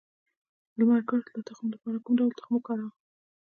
[0.75, 2.91] د لمر ګل د تخم لپاره کوم ډول تخم وکاروم؟